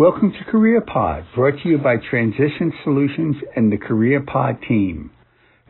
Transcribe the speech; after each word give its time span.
Welcome 0.00 0.32
to 0.32 0.50
CareerPod, 0.50 1.26
brought 1.34 1.62
to 1.62 1.68
you 1.68 1.76
by 1.76 1.96
Transition 2.08 2.72
Solutions 2.84 3.36
and 3.54 3.70
the 3.70 3.76
CareerPod 3.76 4.66
team. 4.66 5.10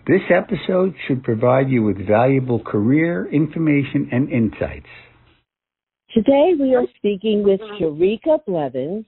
This 0.06 0.20
episode 0.30 0.94
should 1.08 1.24
provide 1.24 1.68
you 1.68 1.82
with 1.82 2.06
valuable 2.06 2.62
career 2.62 3.28
information 3.32 4.08
and 4.12 4.30
insights. 4.30 4.86
Today 6.14 6.52
we 6.56 6.76
are 6.76 6.84
speaking 6.96 7.42
with 7.42 7.58
Sharika 7.80 8.38
Blevins, 8.46 9.04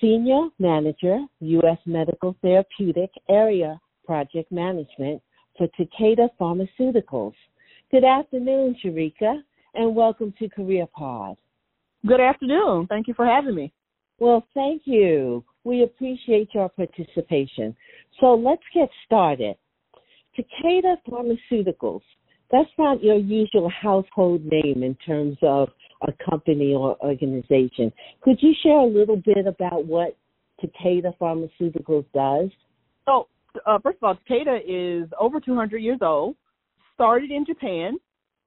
Senior 0.00 0.48
Manager, 0.58 1.18
U.S. 1.40 1.78
Medical 1.84 2.34
Therapeutic 2.40 3.10
Area 3.28 3.78
Project 4.06 4.50
Management 4.50 5.20
for 5.58 5.68
Takeda 5.78 6.30
Pharmaceuticals. 6.40 7.34
Good 7.90 8.04
afternoon, 8.04 8.76
Sharika, 8.82 9.42
and 9.74 9.94
welcome 9.94 10.32
to 10.38 10.48
CareerPod. 10.48 11.36
Good 12.06 12.20
afternoon. 12.20 12.86
Thank 12.86 13.08
you 13.08 13.14
for 13.14 13.26
having 13.26 13.56
me. 13.56 13.70
Well, 14.18 14.46
thank 14.54 14.82
you. 14.84 15.44
We 15.64 15.82
appreciate 15.82 16.50
your 16.54 16.68
participation. 16.68 17.76
So 18.20 18.34
let's 18.34 18.62
get 18.74 18.88
started. 19.06 19.56
Takeda 20.38 20.96
Pharmaceuticals, 21.08 22.02
that's 22.50 22.70
not 22.78 23.02
your 23.02 23.16
usual 23.16 23.70
household 23.70 24.42
name 24.44 24.82
in 24.82 24.96
terms 25.06 25.36
of 25.42 25.68
a 26.06 26.12
company 26.30 26.74
or 26.74 26.96
organization. 27.04 27.92
Could 28.20 28.38
you 28.40 28.52
share 28.62 28.78
a 28.78 28.86
little 28.86 29.16
bit 29.16 29.46
about 29.46 29.86
what 29.86 30.16
Takeda 30.62 31.16
Pharmaceuticals 31.18 32.04
does? 32.14 32.50
So, 33.06 33.28
uh, 33.66 33.78
first 33.82 33.98
of 34.02 34.04
all, 34.04 34.18
Takeda 34.28 34.60
is 34.66 35.08
over 35.18 35.40
200 35.40 35.78
years 35.78 35.98
old, 36.02 36.36
started 36.94 37.30
in 37.30 37.44
Japan. 37.46 37.96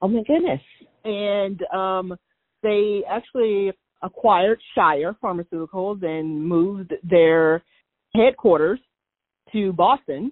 Oh, 0.01 0.07
my 0.07 0.23
goodness. 0.23 0.61
And 1.03 1.61
um, 1.73 2.15
they 2.63 3.01
actually 3.09 3.71
acquired 4.01 4.59
Shire 4.75 5.15
Pharmaceuticals 5.23 6.03
and 6.03 6.43
moved 6.43 6.93
their 7.03 7.63
headquarters 8.15 8.79
to 9.51 9.73
Boston. 9.73 10.31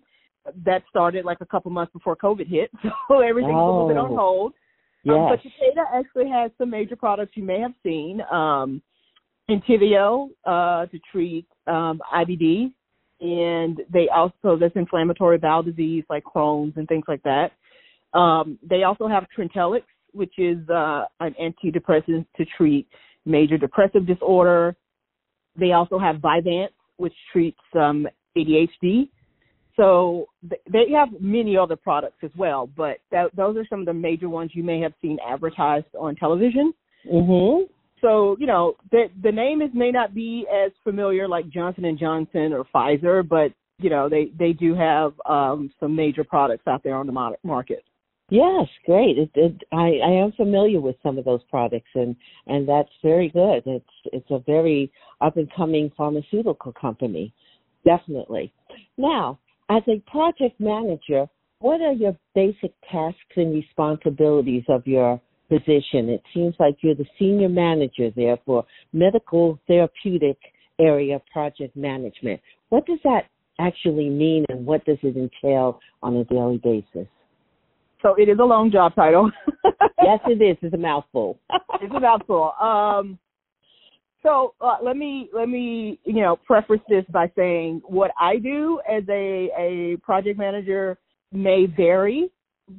That 0.63 0.83
started 0.89 1.25
like 1.25 1.39
a 1.41 1.45
couple 1.45 1.71
months 1.71 1.91
before 1.93 2.15
COVID 2.15 2.47
hit, 2.47 2.69
so 3.07 3.19
everything's 3.21 3.55
oh. 3.55 3.65
a 3.65 3.71
little 3.71 3.87
bit 3.87 3.97
on 3.97 4.11
oh. 4.11 4.15
hold. 4.15 4.53
Yes. 5.03 5.15
Um, 5.15 5.29
but 5.29 5.39
Takeda 5.39 5.83
actually 5.93 6.29
has 6.29 6.51
some 6.57 6.69
major 6.69 6.95
products 6.95 7.33
you 7.35 7.43
may 7.43 7.59
have 7.59 7.73
seen. 7.83 8.21
Um, 8.31 8.81
Entyvio 9.49 10.29
uh, 10.45 10.87
to 10.87 10.99
treat 11.11 11.45
um, 11.67 12.01
IBD, 12.13 12.73
and 13.21 13.81
they 13.91 14.07
also 14.13 14.57
this 14.57 14.71
inflammatory 14.75 15.37
bowel 15.37 15.63
disease 15.63 16.03
like 16.09 16.23
Crohn's 16.23 16.73
and 16.77 16.87
things 16.87 17.05
like 17.07 17.21
that. 17.23 17.51
Um, 18.17 18.57
they 18.67 18.83
also 18.83 19.07
have 19.07 19.25
Trintellix, 19.37 19.83
which 20.13 20.33
is 20.37 20.57
uh, 20.69 21.05
an 21.19 21.35
antidepressant 21.41 22.25
to 22.37 22.45
treat 22.57 22.87
major 23.25 23.57
depressive 23.57 24.05
disorder. 24.05 24.75
They 25.57 25.71
also 25.71 25.97
have 25.99 26.17
Vyvanse, 26.17 26.69
which 26.97 27.13
treats 27.31 27.59
um, 27.75 28.07
ADHD. 28.37 29.09
So 29.75 30.27
they 30.47 30.85
have 30.95 31.09
many 31.19 31.57
other 31.57 31.75
products 31.75 32.17
as 32.23 32.31
well, 32.37 32.69
but 32.77 32.97
that, 33.11 33.35
those 33.35 33.57
are 33.57 33.65
some 33.69 33.81
of 33.81 33.85
the 33.85 33.93
major 33.93 34.29
ones 34.29 34.51
you 34.53 34.63
may 34.63 34.79
have 34.79 34.93
seen 35.01 35.17
advertised 35.27 35.87
on 35.99 36.15
television. 36.15 36.73
Mm-hmm. 37.11 37.65
So 38.01 38.35
you 38.39 38.45
know 38.45 38.75
the 38.91 39.05
the 39.23 39.31
name 39.31 39.61
is 39.61 39.69
may 39.73 39.91
not 39.91 40.13
be 40.13 40.45
as 40.53 40.71
familiar 40.83 41.27
like 41.27 41.49
Johnson 41.49 41.85
and 41.85 41.97
Johnson 41.97 42.53
or 42.53 42.65
Pfizer, 42.73 43.27
but 43.27 43.51
you 43.79 43.89
know 43.89 44.07
they 44.09 44.31
they 44.37 44.53
do 44.53 44.75
have 44.75 45.13
um, 45.25 45.71
some 45.79 45.95
major 45.95 46.23
products 46.23 46.67
out 46.67 46.83
there 46.83 46.95
on 46.95 47.07
the 47.07 47.35
market. 47.43 47.83
Yes, 48.29 48.67
great. 48.85 49.19
It, 49.19 49.29
it, 49.35 49.63
I, 49.71 49.99
I 50.03 50.11
am 50.23 50.31
familiar 50.31 50.81
with 50.81 50.95
some 51.03 51.19
of 51.19 51.25
those 51.25 51.43
products, 51.49 51.89
and 51.93 52.15
and 52.47 52.67
that's 52.67 52.89
very 53.03 53.29
good. 53.29 53.61
It's 53.67 53.85
it's 54.05 54.31
a 54.31 54.39
very 54.39 54.91
up 55.21 55.37
and 55.37 55.51
coming 55.55 55.91
pharmaceutical 55.95 56.73
company, 56.73 57.33
definitely. 57.85 58.51
Now, 58.97 59.37
as 59.69 59.83
a 59.87 59.99
project 60.09 60.59
manager, 60.59 61.27
what 61.59 61.81
are 61.81 61.93
your 61.93 62.17
basic 62.33 62.73
tasks 62.91 63.19
and 63.35 63.53
responsibilities 63.53 64.63
of 64.69 64.87
your 64.87 65.21
position? 65.47 66.09
It 66.09 66.23
seems 66.33 66.55
like 66.59 66.77
you're 66.81 66.95
the 66.95 67.05
senior 67.19 67.49
manager 67.49 68.09
there 68.15 68.37
for 68.43 68.65
medical 68.91 69.59
therapeutic 69.67 70.37
area 70.79 71.21
project 71.31 71.75
management. 71.77 72.41
What 72.69 72.87
does 72.87 72.99
that 73.03 73.25
actually 73.59 74.09
mean, 74.09 74.45
and 74.49 74.65
what 74.65 74.83
does 74.85 74.97
it 75.03 75.15
entail 75.15 75.79
on 76.01 76.15
a 76.15 76.23
daily 76.23 76.57
basis? 76.57 77.07
So 78.01 78.15
it 78.15 78.29
is 78.29 78.37
a 78.39 78.43
long 78.43 78.71
job 78.71 78.93
title. 78.95 79.31
yes, 80.01 80.19
it 80.27 80.41
is. 80.41 80.57
It's 80.61 80.73
a 80.73 80.77
mouthful. 80.77 81.39
it's 81.81 81.93
a 81.95 81.99
mouthful. 81.99 82.53
Um, 82.59 83.17
so 84.21 84.55
uh, 84.59 84.77
let 84.83 84.97
me 84.97 85.29
let 85.33 85.49
me 85.49 85.99
you 86.03 86.21
know 86.21 86.35
preface 86.35 86.79
this 86.89 87.05
by 87.09 87.31
saying 87.35 87.81
what 87.85 88.11
I 88.19 88.37
do 88.37 88.79
as 88.89 89.03
a 89.09 89.49
a 89.57 89.97
project 90.01 90.39
manager 90.39 90.97
may 91.31 91.67
vary 91.67 92.31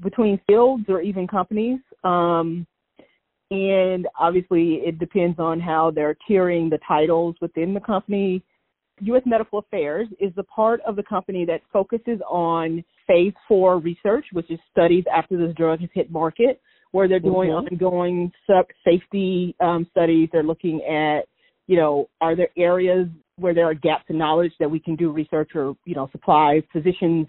between 0.02 0.40
fields 0.46 0.84
or 0.88 1.00
even 1.00 1.28
companies. 1.28 1.78
Um, 2.02 2.66
and 3.50 4.08
obviously 4.18 4.80
it 4.84 4.98
depends 4.98 5.38
on 5.38 5.60
how 5.60 5.92
they're 5.92 6.16
tiering 6.28 6.68
the 6.68 6.80
titles 6.86 7.36
within 7.40 7.74
the 7.74 7.80
company. 7.80 8.42
U.S. 9.00 9.22
Medical 9.26 9.58
Affairs 9.58 10.08
is 10.20 10.32
the 10.36 10.42
part 10.44 10.80
of 10.86 10.96
the 10.96 11.02
company 11.02 11.44
that 11.44 11.60
focuses 11.72 12.20
on 12.28 12.84
phase 13.06 13.34
four 13.46 13.78
research, 13.78 14.26
which 14.32 14.50
is 14.50 14.58
studies 14.70 15.04
after 15.14 15.36
this 15.36 15.54
drug 15.54 15.80
has 15.80 15.90
hit 15.92 16.10
market, 16.10 16.60
where 16.92 17.08
they're 17.08 17.20
doing 17.20 17.50
mm-hmm. 17.50 17.74
ongoing 17.74 18.32
safety 18.84 19.54
um, 19.60 19.86
studies. 19.90 20.28
They're 20.32 20.42
looking 20.42 20.82
at, 20.82 21.26
you 21.66 21.76
know, 21.76 22.08
are 22.20 22.34
there 22.34 22.48
areas 22.56 23.08
where 23.38 23.54
there 23.54 23.66
are 23.66 23.74
gaps 23.74 24.04
in 24.08 24.16
knowledge 24.16 24.52
that 24.60 24.70
we 24.70 24.80
can 24.80 24.96
do 24.96 25.12
research 25.12 25.50
or, 25.54 25.76
you 25.84 25.94
know, 25.94 26.08
supply 26.10 26.62
physicians, 26.72 27.26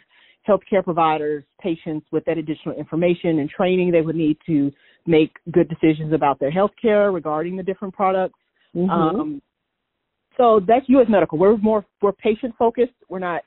healthcare 0.48 0.84
providers, 0.84 1.44
patients 1.62 2.06
with 2.12 2.24
that 2.26 2.38
additional 2.38 2.76
information 2.76 3.40
and 3.40 3.50
training 3.50 3.92
they 3.92 4.02
would 4.02 4.16
need 4.16 4.38
to 4.46 4.72
make 5.06 5.32
good 5.52 5.68
decisions 5.68 6.14
about 6.14 6.40
their 6.40 6.52
healthcare 6.52 7.14
regarding 7.14 7.58
the 7.58 7.64
different 7.64 7.94
products. 7.94 8.40
Mm-hmm. 8.76 8.90
Um, 8.90 9.42
so 10.38 10.62
that's 10.66 10.88
U.S. 10.90 11.08
Medical. 11.10 11.38
We're 11.38 11.58
more 11.58 11.86
we're 12.02 12.14
patient 12.14 12.54
focused. 12.58 12.94
We're 13.10 13.20
not 13.20 13.42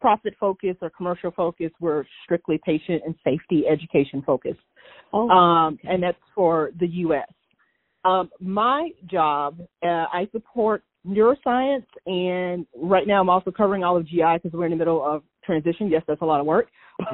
profit 0.00 0.34
focused 0.38 0.78
or 0.82 0.90
commercial 0.90 1.30
focused. 1.30 1.74
We're 1.80 2.04
strictly 2.24 2.60
patient 2.64 3.02
and 3.04 3.14
safety 3.24 3.64
education 3.70 4.22
focused. 4.24 4.60
Oh, 5.12 5.28
um, 5.28 5.78
and 5.84 6.02
that's 6.02 6.18
for 6.34 6.72
the 6.78 6.86
U.S. 6.86 7.28
Um, 8.04 8.30
my 8.40 8.90
job, 9.08 9.58
uh, 9.84 9.86
I 10.12 10.26
support 10.32 10.82
neuroscience, 11.06 11.86
and 12.06 12.66
right 12.76 13.06
now 13.06 13.20
I'm 13.20 13.30
also 13.30 13.50
covering 13.50 13.84
all 13.84 13.96
of 13.96 14.06
GI 14.06 14.38
because 14.42 14.52
we're 14.52 14.64
in 14.66 14.72
the 14.72 14.76
middle 14.76 15.04
of 15.04 15.22
transition. 15.44 15.88
Yes, 15.88 16.02
that's 16.06 16.22
a 16.22 16.24
lot 16.24 16.40
of 16.40 16.46
work. 16.46 16.68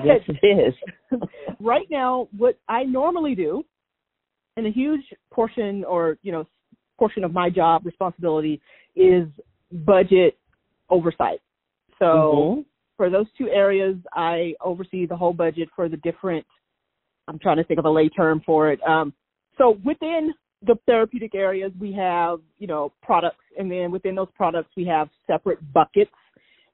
Yes, 0.04 0.20
it 0.28 0.46
is. 0.46 1.20
right 1.60 1.86
now, 1.90 2.28
what 2.36 2.58
I 2.68 2.84
normally 2.84 3.34
do, 3.34 3.64
and 4.56 4.66
a 4.66 4.70
huge 4.70 5.02
portion 5.32 5.84
or 5.84 6.18
you 6.22 6.32
know 6.32 6.44
portion 6.98 7.24
of 7.24 7.32
my 7.32 7.48
job 7.50 7.86
responsibility 7.86 8.60
is 8.96 9.26
budget 9.70 10.36
oversight. 10.90 11.40
So 11.98 12.04
mm-hmm 12.04 12.60
for 12.98 13.08
those 13.08 13.26
two 13.38 13.48
areas, 13.48 13.96
I 14.12 14.52
oversee 14.60 15.06
the 15.06 15.16
whole 15.16 15.32
budget 15.32 15.70
for 15.74 15.88
the 15.88 15.96
different. 15.98 16.44
I'm 17.28 17.38
trying 17.38 17.56
to 17.56 17.64
think 17.64 17.78
of 17.78 17.86
a 17.86 17.90
lay 17.90 18.10
term 18.10 18.42
for 18.44 18.70
it. 18.70 18.80
Um, 18.86 19.14
so 19.56 19.78
within 19.84 20.34
the 20.66 20.74
therapeutic 20.84 21.34
areas, 21.34 21.72
we 21.80 21.92
have 21.92 22.40
you 22.58 22.66
know 22.66 22.92
products, 23.02 23.44
and 23.56 23.70
then 23.70 23.90
within 23.90 24.14
those 24.14 24.28
products, 24.36 24.70
we 24.76 24.84
have 24.86 25.08
separate 25.26 25.60
buckets 25.72 26.10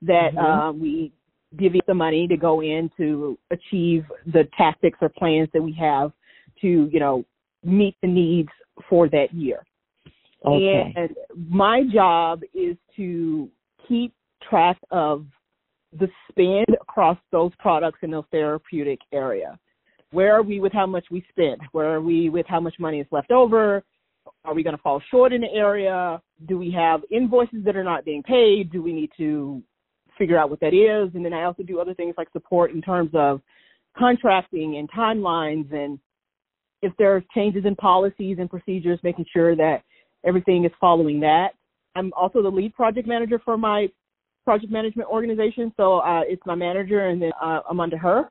that 0.03 0.31
mm-hmm. 0.35 0.39
um, 0.39 0.81
we 0.81 1.13
give 1.59 1.75
you 1.75 1.83
the 1.87 1.95
money 1.95 2.27
to 2.27 2.37
go 2.37 2.63
in 2.63 2.91
to 2.97 3.39
achieve 3.53 4.05
the 4.33 4.49
tactics 4.57 4.99
or 5.01 5.11
plans 5.11 5.49
that 5.53 5.63
we 5.63 5.77
have 5.79 6.11
to 6.63 6.89
you 6.91 6.99
know 6.99 7.25
meet 7.63 7.97
the 8.01 8.09
needs 8.09 8.51
for 8.89 9.09
that 9.11 9.33
year. 9.33 9.63
Okay. 10.45 10.93
And 10.97 11.11
my 11.49 11.83
job 11.93 12.43
is 12.53 12.77
to 12.97 13.49
keep 13.89 14.13
track 14.49 14.79
of 14.91 15.27
the 15.99 16.09
spend 16.29 16.67
across 16.81 17.19
those 17.31 17.53
products 17.59 17.99
in 18.03 18.11
those 18.11 18.25
therapeutic 18.31 18.99
area. 19.13 19.59
Where 20.11 20.35
are 20.35 20.43
we 20.43 20.61
with 20.61 20.73
how 20.73 20.87
much 20.87 21.07
we 21.11 21.25
spend? 21.31 21.61
Where 21.73 21.93
are 21.95 22.01
we 22.01 22.29
with 22.29 22.47
how 22.47 22.61
much 22.61 22.75
money 22.79 23.01
is 23.01 23.07
left 23.11 23.31
over? 23.31 23.83
Are 24.45 24.55
we 24.55 24.63
going 24.63 24.77
to 24.77 24.83
fall 24.83 25.03
short 25.11 25.33
in 25.33 25.41
the 25.41 25.53
area? 25.53 26.21
Do 26.47 26.59
we 26.59 26.71
have 26.73 27.01
invoices 27.11 27.65
that 27.65 27.77
are 27.77 27.85
not 27.85 28.05
being 28.05 28.23
paid? 28.23 28.71
Do 28.71 28.83
we 28.83 28.93
need 28.93 29.11
to 29.17 29.63
figure 30.19 30.39
out 30.39 30.51
what 30.51 30.61
that 30.61 30.75
is? 30.75 31.15
And 31.15 31.25
then 31.25 31.33
I 31.33 31.45
also 31.45 31.63
do 31.63 31.81
other 31.81 31.95
things 31.95 32.15
like 32.17 32.29
support 32.33 32.71
in 32.71 32.83
terms 32.83 33.11
of 33.15 33.41
contracting 33.97 34.77
and 34.77 34.91
timelines 34.91 35.73
and 35.73 35.99
if 36.83 36.93
there 36.99 37.17
are 37.17 37.25
changes 37.35 37.65
in 37.65 37.75
policies 37.77 38.37
and 38.39 38.51
procedures, 38.51 38.99
making 39.03 39.25
sure 39.33 39.57
that 39.57 39.83
everything 40.25 40.65
is 40.65 40.73
following 40.81 41.21
that. 41.21 41.51
I'm 41.97 42.13
also 42.15 42.43
the 42.43 42.49
lead 42.49 42.75
project 42.75 43.07
manager 43.07 43.41
for 43.45 43.57
my 43.57 43.89
project 44.45 44.73
management 44.73 45.09
organization, 45.09 45.73
so 45.77 45.99
uh, 45.99 46.23
it's 46.25 46.43
my 46.45 46.55
manager, 46.55 47.09
and 47.09 47.23
then 47.23 47.33
uh, 47.43 47.61
I'm 47.69 47.81
under 47.81 47.97
her. 47.97 48.29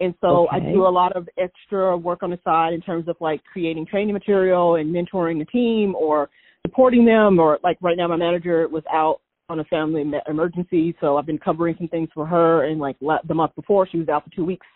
And 0.00 0.14
so 0.20 0.48
okay. 0.48 0.56
I 0.56 0.72
do 0.72 0.86
a 0.86 0.88
lot 0.88 1.14
of 1.14 1.28
extra 1.38 1.96
work 1.96 2.22
on 2.22 2.30
the 2.30 2.38
side 2.42 2.72
in 2.72 2.80
terms 2.80 3.06
of 3.06 3.16
like 3.20 3.40
creating 3.44 3.86
training 3.86 4.14
material 4.14 4.76
and 4.76 4.92
mentoring 4.92 5.38
the 5.38 5.44
team 5.44 5.94
or 5.94 6.28
supporting 6.66 7.04
them 7.04 7.38
or 7.38 7.58
like 7.62 7.76
right 7.80 7.96
now 7.96 8.08
my 8.08 8.16
manager 8.16 8.66
was 8.68 8.82
out 8.92 9.20
on 9.48 9.60
a 9.60 9.64
family 9.64 10.04
emergency 10.28 10.94
so 11.00 11.16
i've 11.16 11.26
been 11.26 11.38
covering 11.38 11.74
some 11.76 11.88
things 11.88 12.08
for 12.14 12.24
her 12.24 12.64
and 12.64 12.80
like 12.80 12.96
the 13.00 13.34
month 13.34 13.54
before 13.56 13.86
she 13.86 13.98
was 13.98 14.08
out 14.08 14.24
for 14.24 14.30
two 14.30 14.44
weeks 14.44 14.66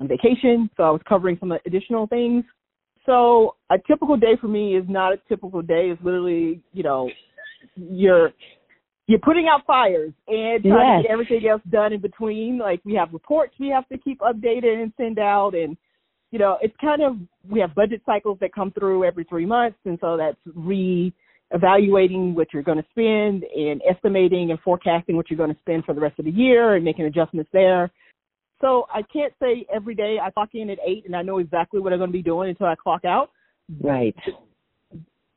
on 0.00 0.08
vacation 0.08 0.68
so 0.76 0.82
i 0.82 0.90
was 0.90 1.00
covering 1.08 1.36
some 1.38 1.52
additional 1.66 2.06
things 2.06 2.42
so 3.06 3.54
a 3.70 3.76
typical 3.86 4.16
day 4.16 4.36
for 4.40 4.48
me 4.48 4.76
is 4.76 4.84
not 4.88 5.12
a 5.12 5.16
typical 5.28 5.62
day 5.62 5.90
it's 5.92 6.02
literally 6.02 6.60
you 6.72 6.82
know 6.82 7.08
you're 7.76 8.32
you're 9.06 9.20
putting 9.20 9.46
out 9.48 9.64
fires 9.66 10.12
and 10.28 10.62
trying 10.62 10.62
yes. 10.62 10.98
to 10.98 11.02
get 11.02 11.12
everything 11.12 11.48
else 11.48 11.62
done 11.70 11.92
in 11.92 12.00
between 12.00 12.58
like 12.58 12.80
we 12.84 12.94
have 12.94 13.12
reports 13.12 13.54
we 13.58 13.68
have 13.68 13.88
to 13.88 13.98
keep 13.98 14.18
updated 14.20 14.82
and 14.82 14.92
send 14.96 15.18
out 15.18 15.54
and 15.54 15.76
you 16.30 16.38
know 16.38 16.58
it's 16.60 16.74
kind 16.80 17.02
of 17.02 17.16
we 17.48 17.60
have 17.60 17.74
budget 17.74 18.02
cycles 18.04 18.36
that 18.40 18.52
come 18.52 18.70
through 18.72 19.04
every 19.04 19.24
three 19.24 19.46
months 19.46 19.78
and 19.84 19.98
so 20.00 20.16
that's 20.16 20.38
re 20.54 21.12
evaluating 21.52 22.34
what 22.34 22.48
you're 22.52 22.62
going 22.62 22.78
to 22.78 22.86
spend 22.90 23.44
and 23.44 23.80
estimating 23.88 24.50
and 24.50 24.60
forecasting 24.60 25.16
what 25.16 25.30
you're 25.30 25.36
going 25.36 25.52
to 25.52 25.60
spend 25.60 25.84
for 25.84 25.94
the 25.94 26.00
rest 26.00 26.18
of 26.18 26.24
the 26.24 26.30
year 26.30 26.74
and 26.74 26.84
making 26.84 27.04
adjustments 27.04 27.48
there. 27.52 27.90
So 28.60 28.86
I 28.92 29.02
can't 29.02 29.32
say 29.40 29.66
every 29.72 29.94
day 29.94 30.18
I 30.22 30.30
clock 30.30 30.50
in 30.54 30.70
at 30.70 30.78
eight 30.86 31.04
and 31.06 31.14
I 31.14 31.22
know 31.22 31.38
exactly 31.38 31.80
what 31.80 31.92
I'm 31.92 31.98
going 31.98 32.10
to 32.10 32.12
be 32.12 32.22
doing 32.22 32.50
until 32.50 32.66
I 32.66 32.74
clock 32.74 33.04
out. 33.04 33.30
Right. 33.80 34.14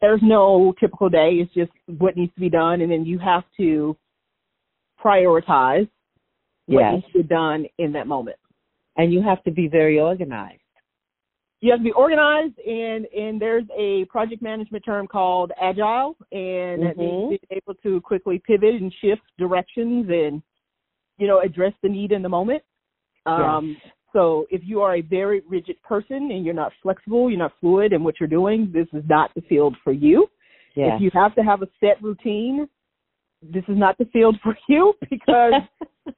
There's 0.01 0.21
no 0.23 0.73
typical 0.79 1.09
day. 1.09 1.33
It's 1.33 1.53
just 1.53 1.71
what 1.85 2.15
needs 2.15 2.33
to 2.35 2.39
be 2.39 2.49
done, 2.49 2.79
and 2.79 2.89
then 2.89 3.05
you 3.05 3.19
have 3.19 3.43
to 3.57 3.97
prioritize 5.03 5.89
what 6.67 6.81
yes. 6.81 6.93
needs 6.93 7.05
to 7.07 7.13
be 7.19 7.23
done 7.23 7.65
in 7.79 7.91
that 7.93 8.07
moment. 8.07 8.37
And 8.95 9.11
you 9.11 9.21
have 9.21 9.43
to 9.43 9.51
be 9.51 9.67
very 9.67 9.99
organized 9.99 10.61
you 11.61 11.71
have 11.71 11.79
to 11.79 11.83
be 11.83 11.91
organized 11.91 12.57
and 12.59 13.05
and 13.05 13.41
there's 13.41 13.65
a 13.77 14.05
project 14.05 14.41
management 14.41 14.83
term 14.85 15.07
called 15.07 15.51
agile 15.61 16.15
and 16.31 16.83
mm-hmm. 16.83 16.99
means 16.99 17.29
being 17.29 17.61
able 17.63 17.73
to 17.81 17.99
quickly 18.01 18.41
pivot 18.45 18.75
and 18.75 18.93
shift 19.01 19.21
directions 19.37 20.07
and 20.09 20.41
you 21.17 21.27
know 21.27 21.41
address 21.41 21.73
the 21.83 21.89
need 21.89 22.11
in 22.11 22.21
the 22.21 22.29
moment 22.29 22.63
um 23.29 23.77
yes. 23.83 23.93
so 24.13 24.45
if 24.49 24.61
you 24.63 24.81
are 24.81 24.95
a 24.95 25.01
very 25.01 25.41
rigid 25.47 25.81
person 25.83 26.29
and 26.31 26.45
you're 26.45 26.53
not 26.53 26.71
flexible 26.81 27.29
you're 27.29 27.39
not 27.39 27.53
fluid 27.59 27.93
in 27.93 28.03
what 28.03 28.15
you're 28.19 28.29
doing 28.29 28.71
this 28.73 28.87
is 28.93 29.03
not 29.09 29.33
the 29.35 29.41
field 29.41 29.75
for 29.83 29.93
you 29.93 30.27
yes. 30.75 30.91
if 30.95 31.01
you 31.01 31.11
have 31.13 31.33
to 31.35 31.41
have 31.41 31.61
a 31.61 31.67
set 31.79 32.01
routine 32.01 32.67
this 33.41 33.63
is 33.67 33.77
not 33.77 33.97
the 33.97 34.05
field 34.05 34.37
for 34.43 34.57
you 34.67 34.93
because 35.09 35.53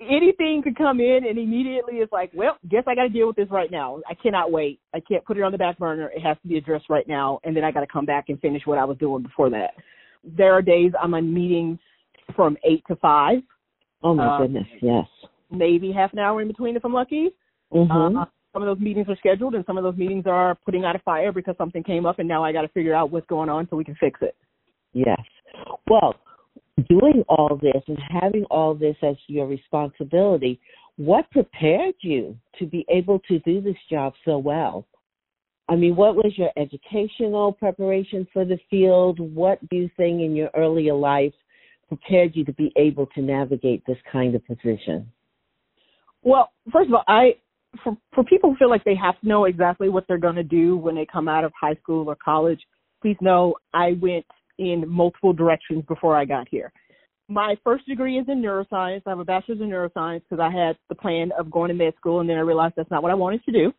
anything 0.00 0.62
could 0.62 0.76
come 0.76 1.00
in 1.00 1.20
and 1.28 1.38
immediately 1.38 1.94
it's 1.94 2.12
like, 2.12 2.30
well, 2.34 2.56
guess 2.68 2.84
I 2.86 2.94
got 2.94 3.04
to 3.04 3.08
deal 3.08 3.26
with 3.26 3.36
this 3.36 3.50
right 3.50 3.70
now. 3.70 4.00
I 4.08 4.14
cannot 4.14 4.50
wait. 4.50 4.80
I 4.94 5.00
can't 5.00 5.24
put 5.24 5.36
it 5.36 5.42
on 5.42 5.52
the 5.52 5.58
back 5.58 5.78
burner. 5.78 6.10
It 6.14 6.20
has 6.20 6.36
to 6.42 6.48
be 6.48 6.58
addressed 6.58 6.88
right 6.88 7.06
now, 7.08 7.40
and 7.44 7.56
then 7.56 7.64
I 7.64 7.70
got 7.70 7.80
to 7.80 7.86
come 7.86 8.06
back 8.06 8.26
and 8.28 8.40
finish 8.40 8.62
what 8.64 8.78
I 8.78 8.84
was 8.84 8.98
doing 8.98 9.22
before 9.22 9.50
that. 9.50 9.70
There 10.24 10.52
are 10.52 10.62
days 10.62 10.92
I'm 11.00 11.14
on 11.14 11.32
meetings 11.32 11.78
from 12.34 12.56
eight 12.64 12.82
to 12.88 12.96
five. 12.96 13.38
Oh 14.02 14.14
my 14.14 14.36
uh, 14.36 14.38
goodness, 14.38 14.66
yes. 14.80 15.06
Maybe 15.50 15.92
half 15.92 16.12
an 16.12 16.18
hour 16.18 16.42
in 16.42 16.48
between 16.48 16.76
if 16.76 16.84
I'm 16.84 16.92
lucky. 16.92 17.30
Mm-hmm. 17.72 18.18
Uh, 18.18 18.24
some 18.52 18.62
of 18.62 18.66
those 18.66 18.82
meetings 18.82 19.06
are 19.08 19.16
scheduled, 19.16 19.54
and 19.54 19.64
some 19.66 19.76
of 19.76 19.84
those 19.84 19.96
meetings 19.96 20.24
are 20.26 20.56
putting 20.64 20.84
out 20.84 20.96
a 20.96 21.00
fire 21.00 21.32
because 21.32 21.54
something 21.58 21.82
came 21.82 22.06
up, 22.06 22.18
and 22.18 22.28
now 22.28 22.42
I 22.42 22.52
got 22.52 22.62
to 22.62 22.68
figure 22.68 22.94
out 22.94 23.10
what's 23.10 23.26
going 23.26 23.48
on 23.48 23.66
so 23.68 23.76
we 23.76 23.84
can 23.84 23.94
fix 23.96 24.20
it. 24.22 24.36
Yes. 24.92 25.20
Well, 25.88 26.14
doing 26.88 27.24
all 27.28 27.58
this 27.60 27.82
and 27.88 27.98
having 28.20 28.44
all 28.44 28.74
this 28.74 28.96
as 29.02 29.16
your 29.26 29.46
responsibility, 29.46 30.60
what 30.96 31.30
prepared 31.30 31.94
you 32.00 32.36
to 32.58 32.66
be 32.66 32.84
able 32.88 33.20
to 33.28 33.38
do 33.40 33.60
this 33.60 33.76
job 33.90 34.14
so 34.24 34.38
well? 34.38 34.86
I 35.68 35.76
mean, 35.76 35.96
what 35.96 36.16
was 36.16 36.32
your 36.36 36.50
educational 36.56 37.52
preparation 37.52 38.26
for 38.32 38.44
the 38.44 38.58
field? 38.70 39.20
What 39.20 39.60
do 39.68 39.76
you 39.76 39.90
think 39.96 40.22
in 40.22 40.34
your 40.34 40.50
earlier 40.56 40.94
life 40.94 41.34
prepared 41.88 42.34
you 42.34 42.44
to 42.46 42.52
be 42.54 42.72
able 42.76 43.06
to 43.14 43.20
navigate 43.20 43.84
this 43.86 43.98
kind 44.10 44.34
of 44.34 44.44
position? 44.46 45.10
Well, 46.28 46.50
first 46.70 46.88
of 46.88 46.94
all, 46.94 47.04
I 47.08 47.36
for 47.82 47.96
for 48.14 48.22
people 48.24 48.50
who 48.50 48.56
feel 48.56 48.68
like 48.68 48.84
they 48.84 48.94
have 48.94 49.18
to 49.20 49.28
know 49.28 49.46
exactly 49.46 49.88
what 49.88 50.04
they're 50.06 50.18
going 50.18 50.36
to 50.36 50.42
do 50.42 50.76
when 50.76 50.94
they 50.94 51.06
come 51.10 51.26
out 51.26 51.42
of 51.42 51.52
high 51.58 51.74
school 51.76 52.06
or 52.06 52.16
college, 52.22 52.60
please 53.00 53.16
know 53.22 53.54
I 53.72 53.92
went 54.00 54.26
in 54.58 54.84
multiple 54.86 55.32
directions 55.32 55.84
before 55.88 56.16
I 56.16 56.26
got 56.26 56.46
here. 56.50 56.70
My 57.30 57.56
first 57.64 57.86
degree 57.86 58.18
is 58.18 58.26
in 58.28 58.42
neuroscience. 58.42 59.02
I 59.06 59.10
have 59.10 59.18
a 59.20 59.24
bachelor's 59.24 59.60
in 59.60 59.70
neuroscience 59.70 60.22
because 60.28 60.42
I 60.42 60.50
had 60.50 60.76
the 60.90 60.94
plan 60.94 61.30
of 61.38 61.50
going 61.50 61.68
to 61.68 61.74
med 61.74 61.94
school, 61.96 62.20
and 62.20 62.28
then 62.28 62.36
I 62.36 62.40
realized 62.40 62.74
that's 62.76 62.90
not 62.90 63.02
what 63.02 63.12
I 63.12 63.14
wanted 63.14 63.42
to 63.44 63.52
do. 63.52 63.72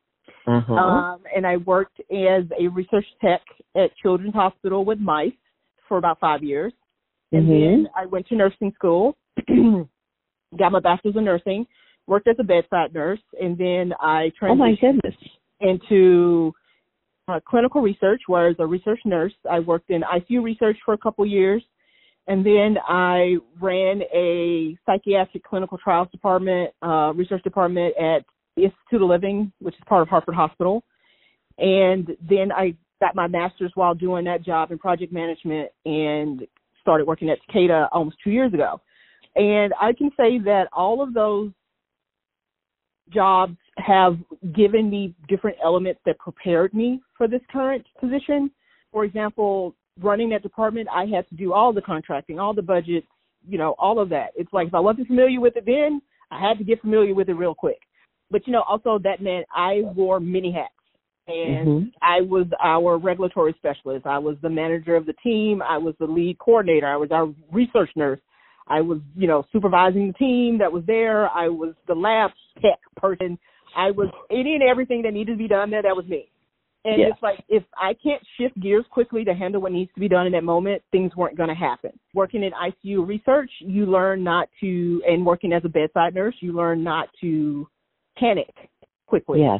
Uh-huh. 0.47 0.73
Um, 0.73 1.21
and 1.35 1.45
I 1.45 1.57
worked 1.57 1.99
as 2.11 2.45
a 2.59 2.67
research 2.73 3.05
tech 3.21 3.41
at 3.75 3.95
Children's 4.01 4.33
Hospital 4.33 4.85
with 4.85 4.99
mice 4.99 5.33
for 5.87 5.97
about 5.97 6.19
five 6.19 6.43
years. 6.43 6.73
And 7.31 7.43
mm-hmm. 7.43 7.83
then 7.83 7.87
I 7.95 8.07
went 8.07 8.27
to 8.27 8.35
nursing 8.35 8.71
school, 8.75 9.17
got 10.57 10.71
my 10.71 10.79
bachelor's 10.79 11.15
in 11.15 11.25
nursing, 11.25 11.67
worked 12.09 12.27
as 12.27 12.35
a 12.39 12.43
bedside 12.43 12.93
nurse, 12.93 13.21
and 13.39 13.57
then 13.57 13.93
I 13.99 14.31
transitioned 14.41 14.51
oh 14.51 14.55
my 14.55 14.75
goodness. 14.81 15.15
into 15.61 16.53
uh, 17.27 17.39
clinical 17.47 17.81
research, 17.81 18.21
where 18.27 18.49
as 18.49 18.55
a 18.59 18.65
research 18.65 18.99
nurse, 19.05 19.33
I 19.49 19.59
worked 19.59 19.91
in 19.91 20.01
ICU 20.01 20.43
research 20.43 20.77
for 20.83 20.93
a 20.93 20.97
couple 20.97 21.25
years, 21.25 21.63
and 22.27 22.45
then 22.45 22.77
I 22.87 23.37
ran 23.61 24.01
a 24.13 24.75
psychiatric 24.85 25.43
clinical 25.43 25.77
trials 25.77 26.09
department, 26.11 26.71
uh, 26.81 27.13
research 27.15 27.43
department 27.43 27.95
at 27.97 28.25
the 28.55 28.63
Institute 28.63 29.01
of 29.03 29.09
Living, 29.09 29.53
which 29.59 29.75
is 29.75 29.81
part 29.87 30.01
of 30.01 30.09
Hartford 30.09 30.35
Hospital, 30.35 30.83
and 31.59 32.07
then 32.27 32.51
I 32.51 32.73
got 32.99 33.15
my 33.15 33.27
master's 33.27 33.71
while 33.75 33.93
doing 33.93 34.25
that 34.25 34.43
job 34.43 34.71
in 34.71 34.79
project 34.79 35.13
management 35.13 35.69
and 35.85 36.45
started 36.81 37.07
working 37.07 37.29
at 37.29 37.37
Takeda 37.49 37.87
almost 37.91 38.17
two 38.23 38.31
years 38.31 38.53
ago. 38.53 38.81
And 39.35 39.73
I 39.79 39.93
can 39.93 40.09
say 40.17 40.39
that 40.39 40.67
all 40.73 41.01
of 41.01 41.13
those 41.13 41.51
jobs 43.13 43.55
have 43.77 44.17
given 44.55 44.89
me 44.89 45.15
different 45.27 45.57
elements 45.63 45.99
that 46.05 46.17
prepared 46.19 46.73
me 46.73 47.01
for 47.17 47.27
this 47.27 47.41
current 47.51 47.85
position. 47.99 48.51
For 48.91 49.05
example, 49.05 49.75
running 50.01 50.29
that 50.29 50.43
department, 50.43 50.87
I 50.93 51.05
had 51.05 51.27
to 51.29 51.35
do 51.35 51.53
all 51.53 51.73
the 51.73 51.81
contracting, 51.81 52.39
all 52.39 52.53
the 52.53 52.61
budgets, 52.61 53.07
you 53.47 53.57
know, 53.57 53.75
all 53.79 53.99
of 53.99 54.09
that. 54.09 54.31
It's 54.35 54.51
like 54.53 54.67
if 54.67 54.73
I 54.73 54.79
wasn't 54.79 55.07
familiar 55.07 55.39
with 55.39 55.55
it 55.55 55.65
then, 55.65 56.01
I 56.31 56.39
had 56.39 56.57
to 56.57 56.63
get 56.63 56.81
familiar 56.81 57.13
with 57.13 57.29
it 57.29 57.33
real 57.33 57.55
quick. 57.55 57.79
But 58.31 58.45
you 58.45 58.53
know, 58.53 58.63
also 58.67 58.99
that 59.03 59.21
meant 59.21 59.45
I 59.53 59.81
wore 59.95 60.19
many 60.19 60.51
hats. 60.51 60.73
And 61.27 61.67
mm-hmm. 61.67 61.89
I 62.01 62.21
was 62.21 62.47
our 62.59 62.97
regulatory 62.97 63.53
specialist. 63.57 64.07
I 64.07 64.17
was 64.17 64.35
the 64.41 64.49
manager 64.49 64.95
of 64.95 65.05
the 65.05 65.13
team. 65.23 65.61
I 65.61 65.77
was 65.77 65.93
the 65.99 66.07
lead 66.07 66.39
coordinator. 66.39 66.87
I 66.87 66.97
was 66.97 67.11
our 67.11 67.31
research 67.51 67.91
nurse. 67.95 68.19
I 68.69 68.81
was, 68.81 68.99
you 69.15 69.27
know, 69.27 69.43
supervising 69.51 70.07
the 70.07 70.13
team 70.13 70.59
that 70.59 70.71
was 70.71 70.83
there. 70.85 71.29
I 71.29 71.49
was 71.49 71.73
the 71.87 71.95
lab 71.95 72.31
tech 72.61 72.79
person. 72.95 73.37
I 73.75 73.91
was 73.91 74.09
any 74.31 74.55
and 74.55 74.63
everything 74.63 75.01
that 75.03 75.13
needed 75.13 75.33
to 75.33 75.37
be 75.37 75.47
done 75.47 75.71
there. 75.71 75.81
That 75.81 75.95
was 75.95 76.05
me. 76.07 76.29
And 76.85 77.01
yeah. 77.01 77.07
it's 77.11 77.21
like 77.21 77.43
if 77.49 77.63
I 77.75 77.93
can't 78.01 78.21
shift 78.39 78.59
gears 78.61 78.85
quickly 78.89 79.25
to 79.25 79.33
handle 79.33 79.61
what 79.61 79.73
needs 79.73 79.91
to 79.95 79.99
be 79.99 80.07
done 80.07 80.25
in 80.25 80.31
that 80.31 80.43
moment, 80.43 80.81
things 80.91 81.13
weren't 81.15 81.35
going 81.35 81.49
to 81.49 81.55
happen. 81.55 81.91
Working 82.13 82.43
in 82.43 82.51
ICU 82.51 83.05
research, 83.05 83.51
you 83.59 83.85
learn 83.85 84.23
not 84.23 84.47
to, 84.61 85.01
and 85.05 85.25
working 85.25 85.51
as 85.51 85.63
a 85.65 85.69
bedside 85.69 86.15
nurse, 86.15 86.35
you 86.39 86.53
learn 86.53 86.83
not 86.83 87.09
to 87.21 87.67
panic 88.17 88.53
quickly. 89.07 89.41
Yes. 89.41 89.59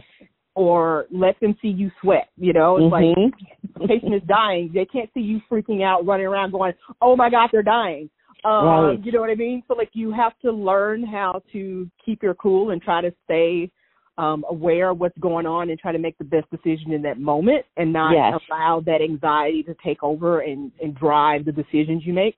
Or 0.56 1.08
let 1.12 1.40
them 1.42 1.56
see 1.62 1.68
you 1.68 1.92
sweat. 2.02 2.30
You 2.38 2.54
know, 2.54 2.78
it's 2.78 2.94
mm-hmm. 2.94 3.22
like 3.22 3.80
the 3.80 3.88
patient 3.88 4.16
is 4.16 4.28
dying. 4.28 4.72
They 4.74 4.86
can't 4.86 5.10
see 5.14 5.22
you 5.22 5.42
freaking 5.52 5.84
out, 5.84 6.06
running 6.06 6.26
around, 6.26 6.52
going, 6.52 6.74
"Oh 7.02 7.16
my 7.16 7.30
God, 7.30 7.50
they're 7.52 7.64
dying." 7.64 8.10
Um, 8.46 8.66
right. 8.66 9.06
You 9.06 9.12
know 9.12 9.22
what 9.22 9.30
I 9.30 9.36
mean? 9.36 9.64
So 9.68 9.74
like 9.76 9.90
you 9.94 10.12
have 10.12 10.34
to 10.44 10.52
learn 10.52 11.06
how 11.06 11.42
to 11.52 11.90
keep 12.04 12.24
your 12.24 12.36
cool 12.36 12.72
and 12.72 12.82
try 12.82 13.02
to 13.02 13.14
stay 13.26 13.70
um, 14.18 14.46
aware 14.50 14.90
of 14.90 15.00
what's 15.00 15.18
going 15.20 15.46
on 15.46 15.70
and 15.70 15.80
try 15.80 15.92
to 15.92 15.98
make 15.98 16.18
the 16.18 16.26
best 16.26 16.50
decision 16.52 16.92
in 16.92 17.02
that 17.04 17.20
moment 17.20 17.66
and 17.78 17.92
not 17.92 18.12
yes. 18.12 18.40
allow 18.50 18.82
that 18.86 19.02
anxiety 19.02 19.64
to 19.64 19.76
take 19.84 20.04
over 20.04 20.42
and, 20.42 20.72
and 20.82 20.96
drive 20.96 21.46
the 21.46 21.52
decisions 21.52 22.04
you 22.06 22.14
make. 22.14 22.36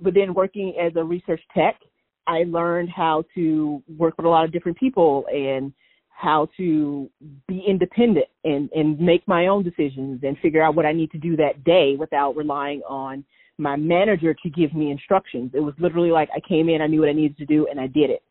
But 0.00 0.14
then 0.14 0.32
working 0.32 0.74
as 0.80 0.92
a 0.94 1.02
research 1.02 1.40
tech, 1.56 1.80
I 2.28 2.44
learned 2.46 2.90
how 2.90 3.24
to 3.34 3.82
work 3.96 4.16
with 4.16 4.26
a 4.26 4.28
lot 4.28 4.44
of 4.44 4.52
different 4.52 4.78
people 4.78 5.24
and 5.32 5.72
how 6.10 6.48
to 6.56 7.08
be 7.46 7.64
independent 7.66 8.26
and, 8.44 8.68
and 8.74 8.98
make 9.00 9.26
my 9.26 9.46
own 9.46 9.62
decisions 9.64 10.20
and 10.22 10.36
figure 10.38 10.62
out 10.62 10.74
what 10.74 10.84
I 10.84 10.92
need 10.92 11.10
to 11.12 11.18
do 11.18 11.36
that 11.36 11.64
day 11.64 11.96
without 11.98 12.36
relying 12.36 12.82
on 12.82 13.24
my 13.58 13.76
manager 13.76 14.34
to 14.34 14.50
give 14.50 14.72
me 14.72 14.90
instructions. 14.90 15.50
It 15.54 15.60
was 15.60 15.74
literally 15.78 16.10
like 16.10 16.28
I 16.34 16.40
came 16.48 16.68
in, 16.68 16.80
I 16.80 16.86
knew 16.86 17.00
what 17.00 17.08
I 17.08 17.12
needed 17.12 17.36
to 17.38 17.46
do, 17.46 17.66
and 17.70 17.80
I 17.80 17.86
did 17.88 18.10
it. 18.10 18.22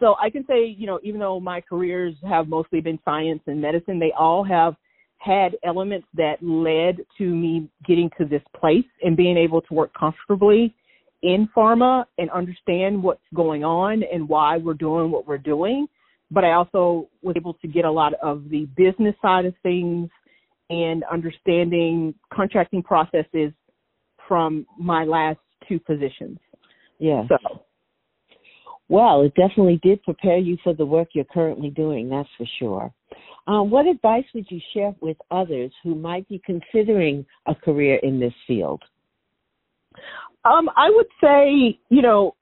So 0.00 0.14
I 0.20 0.28
can 0.30 0.44
say, 0.46 0.66
you 0.66 0.86
know, 0.86 0.98
even 1.02 1.20
though 1.20 1.40
my 1.40 1.60
careers 1.60 2.14
have 2.28 2.48
mostly 2.48 2.80
been 2.80 2.98
science 3.04 3.40
and 3.46 3.60
medicine, 3.60 3.98
they 3.98 4.12
all 4.18 4.44
have 4.44 4.74
had 5.18 5.56
elements 5.64 6.06
that 6.14 6.36
led 6.42 7.04
to 7.18 7.24
me 7.24 7.68
getting 7.86 8.10
to 8.18 8.26
this 8.26 8.42
place 8.58 8.84
and 9.02 9.16
being 9.16 9.36
able 9.36 9.62
to 9.62 9.74
work 9.74 9.90
comfortably 9.98 10.74
in 11.22 11.48
pharma 11.56 12.04
and 12.18 12.30
understand 12.30 13.02
what's 13.02 13.22
going 13.34 13.64
on 13.64 14.02
and 14.12 14.28
why 14.28 14.58
we're 14.58 14.74
doing 14.74 15.10
what 15.10 15.26
we're 15.26 15.38
doing. 15.38 15.86
But 16.30 16.44
I 16.44 16.52
also 16.52 17.08
was 17.22 17.34
able 17.36 17.54
to 17.54 17.68
get 17.68 17.84
a 17.84 17.90
lot 17.90 18.12
of 18.22 18.50
the 18.50 18.68
business 18.76 19.14
side 19.22 19.46
of 19.46 19.54
things 19.62 20.10
and 20.68 21.04
understanding 21.10 22.14
contracting 22.32 22.82
processes 22.82 23.52
from 24.28 24.66
my 24.78 25.04
last 25.04 25.38
two 25.68 25.78
positions. 25.80 26.38
Yeah. 26.98 27.24
So, 27.28 27.36
Well, 28.88 29.22
it 29.22 29.34
definitely 29.34 29.80
did 29.82 30.02
prepare 30.02 30.38
you 30.38 30.56
for 30.62 30.74
the 30.74 30.86
work 30.86 31.08
you're 31.12 31.24
currently 31.24 31.70
doing, 31.70 32.08
that's 32.08 32.28
for 32.36 32.46
sure. 32.58 32.92
Um, 33.46 33.70
what 33.70 33.86
advice 33.86 34.24
would 34.34 34.46
you 34.50 34.60
share 34.74 34.94
with 35.00 35.16
others 35.30 35.72
who 35.82 35.94
might 35.94 36.28
be 36.28 36.40
considering 36.44 37.24
a 37.46 37.54
career 37.54 38.00
in 38.02 38.18
this 38.18 38.34
field? 38.46 38.82
um, 40.46 40.68
I 40.76 40.90
would 40.90 41.06
say, 41.20 41.78
you 41.88 42.02
know, 42.02 42.34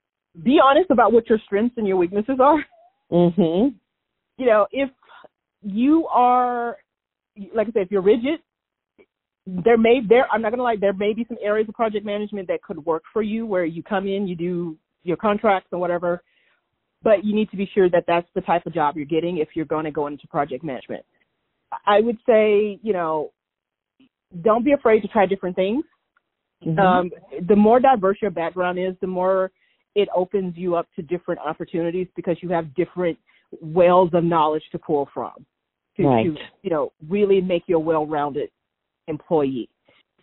be 0.43 0.59
honest 0.63 0.91
about 0.91 1.13
what 1.13 1.29
your 1.29 1.39
strengths 1.47 1.77
and 1.79 1.87
your 1.87 1.97
weaknesses 1.97 2.39
are. 2.41 2.65
Mm-hmm. 3.11 3.77
You 4.37 4.47
know, 4.47 4.67
if 4.73 4.91
you 5.63 6.07
are, 6.09 6.77
like 7.55 7.69
I 7.69 7.73
said, 7.73 7.83
if 7.83 7.91
you're 7.91 8.03
rigid, 8.03 8.41
there 9.47 9.77
may 9.77 10.01
there 10.07 10.27
I'm 10.33 10.43
not 10.43 10.51
gonna 10.51 10.63
lie, 10.63 10.77
there 10.77 10.93
may 10.93 11.13
be 11.13 11.25
some 11.29 11.37
areas 11.43 11.69
of 11.69 11.75
project 11.75 12.05
management 12.05 12.49
that 12.49 12.63
could 12.63 12.85
work 12.85 13.05
for 13.13 13.23
you 13.23 13.47
where 13.47 13.65
you 13.65 13.83
come 13.83 14.07
in, 14.07 14.27
you 14.27 14.37
do 14.37 14.77
your 15.03 15.17
contracts 15.17 15.69
and 15.73 15.81
whatever, 15.81 16.23
but 17.03 17.25
you 17.25 17.35
need 17.35 17.51
to 17.51 17.57
be 17.57 17.71
sure 17.75 17.91
that 17.91 18.05
that's 18.07 18.29
the 18.35 18.41
type 18.41 18.65
of 18.67 18.73
job 18.73 18.97
you're 18.97 19.05
getting 19.05 19.39
if 19.39 19.49
you're 19.55 19.67
going 19.67 19.85
to 19.85 19.91
go 19.91 20.07
into 20.07 20.27
project 20.29 20.65
management. 20.65 21.05
I 21.87 22.01
would 22.01 22.17
say, 22.27 22.79
you 22.83 22.93
know, 22.93 23.33
don't 24.43 24.65
be 24.65 24.73
afraid 24.73 25.01
to 25.01 25.09
try 25.09 25.27
different 25.27 25.57
things. 25.57 25.85
Mhm. 26.65 26.79
Um, 26.79 27.11
the 27.47 27.57
more 27.57 27.81
diverse 27.81 28.17
your 28.23 28.31
background 28.31 28.79
is, 28.79 28.99
the 29.01 29.07
more 29.07 29.53
it 29.95 30.09
opens 30.15 30.57
you 30.57 30.75
up 30.75 30.89
to 30.97 31.03
different 31.03 31.41
opportunities 31.41 32.09
because 32.17 32.43
you 32.43 32.49
have 32.49 32.75
different 32.75 33.19
wells 33.61 34.11
of 34.15 34.25
knowledge 34.25 34.65
to 34.73 34.79
pull 34.79 35.07
from 35.13 35.45
to, 35.97 36.07
Right. 36.07 36.25
to 36.25 36.37
you 36.63 36.71
know 36.71 36.93
really 37.09 37.41
make 37.41 37.65
you 37.69 37.77
a 37.77 37.79
well-rounded 37.79 38.51
employee. 39.09 39.69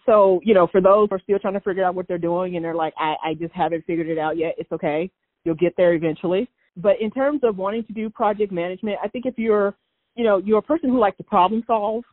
So 0.05 0.41
you 0.43 0.53
know, 0.53 0.67
for 0.71 0.81
those 0.81 1.07
who 1.09 1.15
are 1.15 1.19
still 1.19 1.39
trying 1.39 1.53
to 1.53 1.59
figure 1.61 1.83
out 1.83 1.95
what 1.95 2.07
they're 2.07 2.17
doing 2.17 2.55
and 2.55 2.65
they're 2.65 2.75
like, 2.75 2.93
I, 2.97 3.15
I 3.23 3.33
just 3.35 3.53
haven't 3.53 3.85
figured 3.85 4.07
it 4.07 4.17
out 4.17 4.37
yet. 4.37 4.55
It's 4.57 4.71
okay. 4.71 5.09
You'll 5.43 5.55
get 5.55 5.73
there 5.77 5.93
eventually. 5.93 6.49
But 6.77 7.01
in 7.01 7.11
terms 7.11 7.41
of 7.43 7.57
wanting 7.57 7.83
to 7.85 7.93
do 7.93 8.09
project 8.09 8.51
management, 8.51 8.97
I 9.03 9.07
think 9.07 9.25
if 9.25 9.37
you're, 9.37 9.75
you 10.15 10.23
know, 10.23 10.37
you're 10.37 10.59
a 10.59 10.63
person 10.63 10.89
who 10.89 10.99
likes 10.99 11.17
to 11.17 11.23
problem 11.23 11.63
solve, 11.67 12.03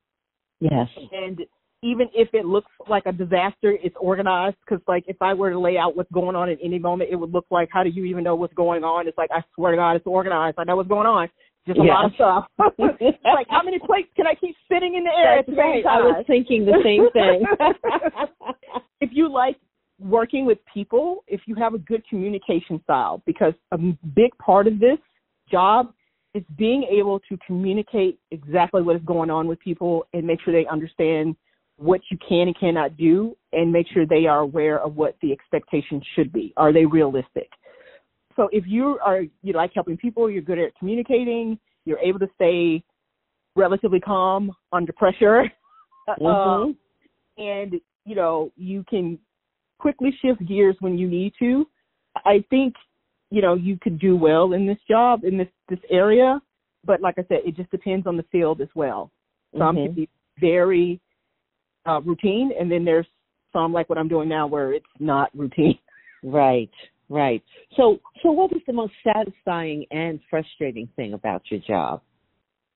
yes. 0.60 0.88
and 1.12 1.40
even 1.82 2.08
if 2.12 2.28
it 2.32 2.44
looks 2.44 2.70
like 2.88 3.04
a 3.06 3.12
disaster, 3.12 3.76
it's 3.82 3.94
organized. 4.00 4.56
Because 4.64 4.82
like 4.88 5.04
if 5.06 5.16
I 5.20 5.34
were 5.34 5.50
to 5.50 5.58
lay 5.58 5.78
out 5.78 5.96
what's 5.96 6.10
going 6.10 6.34
on 6.34 6.48
at 6.48 6.58
any 6.62 6.78
moment, 6.78 7.10
it 7.12 7.16
would 7.16 7.32
look 7.32 7.46
like 7.50 7.68
how 7.72 7.84
do 7.84 7.90
you 7.90 8.04
even 8.04 8.24
know 8.24 8.34
what's 8.34 8.54
going 8.54 8.82
on? 8.82 9.06
It's 9.06 9.18
like 9.18 9.30
I 9.32 9.42
swear 9.54 9.72
to 9.72 9.78
God, 9.78 9.96
it's 9.96 10.06
organized. 10.06 10.56
I 10.58 10.64
know 10.64 10.76
what's 10.76 10.88
going 10.88 11.06
on. 11.06 11.28
Just 11.68 11.78
a 11.78 11.82
lot 11.82 12.06
of 12.06 12.12
stuff. 12.14 12.46
Like 13.24 13.46
how 13.50 13.62
many 13.62 13.78
plates 13.78 14.08
can 14.16 14.26
I 14.26 14.34
keep 14.34 14.56
spinning 14.64 14.94
in 14.96 15.04
the 15.04 15.10
air 15.10 15.38
at 15.38 15.46
That's 15.46 15.56
the 15.56 15.62
right. 15.62 15.84
same 15.84 15.86
I 15.86 16.00
was 16.00 16.24
thinking 16.26 16.64
the 16.64 16.80
same 16.82 17.10
thing. 17.12 17.44
if 19.00 19.10
you 19.12 19.30
like 19.30 19.56
working 20.00 20.46
with 20.46 20.58
people, 20.72 21.24
if 21.28 21.42
you 21.46 21.54
have 21.56 21.74
a 21.74 21.78
good 21.78 22.02
communication 22.08 22.80
style, 22.84 23.22
because 23.26 23.52
a 23.72 23.78
big 23.78 24.36
part 24.38 24.66
of 24.66 24.80
this 24.80 24.98
job 25.50 25.92
is 26.34 26.42
being 26.56 26.84
able 26.84 27.20
to 27.28 27.36
communicate 27.46 28.18
exactly 28.30 28.80
what 28.80 28.96
is 28.96 29.02
going 29.04 29.28
on 29.28 29.46
with 29.46 29.60
people 29.60 30.06
and 30.14 30.26
make 30.26 30.40
sure 30.42 30.52
they 30.52 30.66
understand 30.68 31.36
what 31.76 32.00
you 32.10 32.18
can 32.26 32.48
and 32.48 32.58
cannot 32.58 32.96
do 32.96 33.36
and 33.52 33.70
make 33.70 33.86
sure 33.92 34.06
they 34.06 34.26
are 34.26 34.40
aware 34.40 34.80
of 34.80 34.96
what 34.96 35.16
the 35.20 35.32
expectations 35.32 36.02
should 36.16 36.32
be. 36.32 36.52
Are 36.56 36.72
they 36.72 36.86
realistic? 36.86 37.50
So 38.38 38.48
if 38.52 38.64
you 38.66 38.98
are 39.04 39.22
you 39.42 39.52
like 39.52 39.72
helping 39.74 39.96
people, 39.96 40.30
you're 40.30 40.42
good 40.42 40.60
at 40.60 40.74
communicating, 40.78 41.58
you're 41.84 41.98
able 41.98 42.20
to 42.20 42.28
stay 42.36 42.82
relatively 43.56 44.00
calm 44.00 44.52
under 44.72 44.92
pressure. 44.92 45.44
Mhm. 46.20 46.26
um, 46.26 46.76
and 47.36 47.74
you 48.06 48.14
know 48.14 48.50
you 48.56 48.82
can 48.88 49.18
quickly 49.78 50.10
shift 50.22 50.42
gears 50.46 50.74
when 50.80 50.96
you 50.96 51.06
need 51.06 51.34
to 51.38 51.68
i 52.24 52.42
think 52.48 52.74
you 53.30 53.42
know 53.42 53.52
you 53.52 53.76
could 53.82 53.98
do 53.98 54.16
well 54.16 54.54
in 54.54 54.66
this 54.66 54.78
job 54.88 55.24
in 55.24 55.36
this 55.36 55.48
this 55.68 55.78
area 55.90 56.40
but 56.86 57.02
like 57.02 57.16
i 57.18 57.24
said 57.28 57.40
it 57.44 57.54
just 57.56 57.70
depends 57.70 58.06
on 58.06 58.16
the 58.16 58.22
field 58.32 58.62
as 58.62 58.68
well 58.74 59.10
some 59.58 59.76
Mhm. 59.76 59.84
can 59.84 59.92
be 59.92 60.08
very 60.40 60.98
uh 61.84 62.00
routine 62.00 62.52
and 62.58 62.72
then 62.72 62.86
there's 62.86 63.06
some 63.52 63.70
like 63.70 63.90
what 63.90 63.98
i'm 63.98 64.08
doing 64.08 64.30
now 64.30 64.46
where 64.46 64.72
it's 64.72 64.94
not 64.98 65.30
routine 65.36 65.78
Right, 66.24 66.70
right. 67.08 67.42
So, 67.76 67.98
so 68.22 68.32
what 68.32 68.52
is 68.52 68.62
the 68.66 68.72
most 68.72 68.92
satisfying 69.02 69.86
and 69.90 70.20
frustrating 70.28 70.88
thing 70.96 71.14
about 71.14 71.42
your 71.50 71.60
job? 71.60 72.02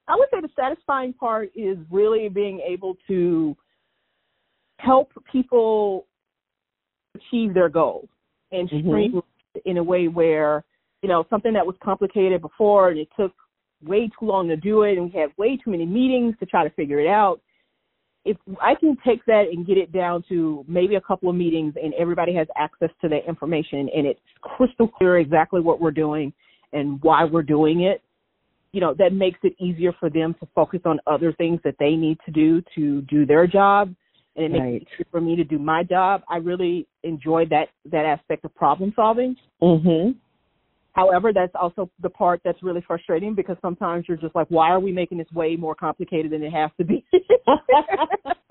I 0.09 0.17
would 0.17 0.29
say 0.33 0.41
the 0.41 0.49
satisfying 0.57 1.13
part 1.13 1.51
is 1.55 1.79
really 1.91 2.29
being 2.29 2.61
able 2.61 2.97
to 3.09 3.57
help 4.79 5.13
people 5.31 6.07
achieve 7.15 7.55
their 7.55 7.69
goals 7.69 8.09
and 8.51 8.69
Mhm. 8.69 8.81
streamline 8.81 9.23
it 9.55 9.63
in 9.65 9.79
a 9.79 9.83
way 9.83 10.09
where, 10.09 10.65
you 11.03 11.09
know, 11.09 11.25
something 11.31 11.53
that 11.53 11.67
was 11.67 11.77
complicated 11.79 12.41
before 12.43 12.89
and 12.89 12.99
it 12.99 13.09
took 13.17 13.33
way 13.85 14.09
too 14.09 14.27
long 14.27 14.49
to 14.49 14.57
do 14.57 14.83
it 14.83 14.99
and 14.99 15.13
we 15.13 15.19
had 15.19 15.37
way 15.37 15.57
too 15.57 15.71
many 15.71 15.87
meetings 15.87 16.37
to 16.39 16.47
try 16.47 16.65
to 16.65 16.71
figure 16.71 17.01
it 17.01 17.09
out. 17.09 17.41
If 18.25 18.37
I 18.61 18.75
can 18.75 18.97
take 19.05 19.25
that 19.27 19.47
and 19.53 19.67
get 19.67 19.79
it 19.79 19.93
down 19.93 20.23
to 20.29 20.65
maybe 20.69 20.95
a 20.95 21.01
couple 21.01 21.29
of 21.29 21.35
meetings 21.35 21.75
and 21.83 21.93
everybody 21.95 22.35
has 22.35 22.47
access 22.57 22.91
to 23.01 23.09
that 23.09 23.27
information 23.27 23.89
and 23.95 24.07
it's 24.07 24.21
crystal 24.41 24.87
clear 24.87 25.19
exactly 25.19 25.61
what 25.61 25.81
we're 25.81 25.91
doing 25.91 26.33
and 26.73 27.03
why 27.03 27.25
we're 27.25 27.43
doing 27.43 27.83
it, 27.83 28.01
you 28.73 28.81
know, 28.81 28.95
that 28.95 29.13
makes 29.13 29.41
it 29.43 29.55
easier 29.59 29.93
for 29.99 30.09
them 30.09 30.35
to 30.41 30.47
focus 30.55 30.81
on 30.85 31.01
other 31.07 31.33
things 31.33 31.61
that 31.65 31.75
they 31.81 31.97
need 31.97 32.17
to 32.25 32.31
do 32.31 32.63
to 32.75 33.03
do 33.03 33.27
their 33.27 33.47
job. 33.47 33.95
And 34.37 34.47
it 34.47 34.53
makes 34.53 34.63
Right. 34.63 34.75
it 34.75 34.89
easier 34.95 35.07
for 35.11 35.21
me 35.21 35.37
to 35.37 35.45
do 35.45 35.59
my 35.59 35.83
job. 35.83 36.23
I 36.29 36.37
really 36.37 36.87
enjoy 37.03 37.47
that 37.47 37.69
that 37.87 38.07
aspect 38.07 38.45
of 38.45 38.55
problem 38.55 38.93
solving. 38.95 39.37
Mhm. 39.61 40.15
However, 40.93 41.33
that's 41.33 41.53
also 41.55 41.91
the 42.03 42.11
part 42.11 42.41
that's 42.45 42.63
really 42.63 42.83
frustrating 42.87 43.35
because 43.35 43.57
sometimes 43.63 44.05
you're 44.09 44.19
just 44.19 44.35
like, 44.35 44.47
why 44.49 44.69
are 44.69 44.81
we 44.81 44.93
making 44.93 45.19
this 45.19 45.31
way 45.33 45.57
more 45.57 45.75
complicated 45.75 46.33
than 46.33 46.43
it 46.43 46.53
has 46.53 46.71
to 46.79 46.85
be? 46.85 47.05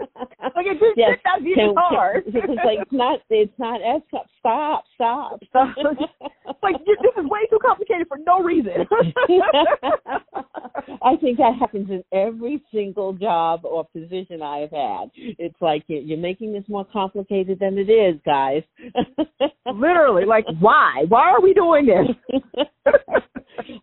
just 0.66 0.84
Yes. 0.98 1.18
it's 1.18 1.24
not 1.26 1.40
Can- 1.40 1.56
can- 1.56 2.24
it's 2.52 2.66
like 2.66 2.80
it's 2.82 2.92
not 2.92 3.20
it's 3.30 3.60
not 3.60 3.82
as 3.82 4.02
stop 4.40 4.84
stop 4.96 5.40
Stop. 5.50 5.76
like 6.64 6.76
this 6.86 6.98
is 7.18 7.26
way 7.26 7.46
too 7.50 7.60
complicated 7.66 8.08
for 8.08 8.18
no 8.26 8.42
reason. 8.42 8.72
I 11.04 11.16
think 11.20 11.38
that 11.38 11.56
happens 11.60 11.90
in 11.90 12.04
every 12.12 12.62
single 12.74 13.14
job 13.14 13.62
or 13.66 13.86
position 13.86 14.42
I've 14.42 14.72
had. 14.72 15.10
It's 15.16 15.60
like 15.62 15.84
you're 15.88 16.02
you're 16.02 16.18
making 16.18 16.54
this 16.54 16.64
more 16.68 16.86
complicated 16.86 17.60
than 17.60 17.78
it 17.78 17.90
is, 17.90 18.20
guys. 18.26 18.64
Literally, 19.66 20.26
like 20.26 20.46
why? 20.60 21.06
Why 21.08 21.32
are 21.32 21.42
we 21.42 21.54
doing 21.54 21.86
this? 21.88 22.08